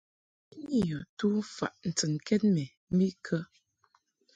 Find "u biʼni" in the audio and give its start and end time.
0.55-0.77